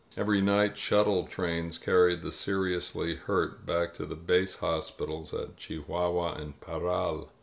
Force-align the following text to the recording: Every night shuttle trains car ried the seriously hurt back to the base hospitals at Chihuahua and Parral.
Every 0.17 0.41
night 0.41 0.79
shuttle 0.79 1.27
trains 1.27 1.77
car 1.77 2.05
ried 2.07 2.23
the 2.23 2.31
seriously 2.31 3.13
hurt 3.17 3.67
back 3.67 3.93
to 3.97 4.05
the 4.07 4.15
base 4.15 4.55
hospitals 4.55 5.31
at 5.31 5.57
Chihuahua 5.57 6.33
and 6.41 6.59
Parral. 6.59 7.27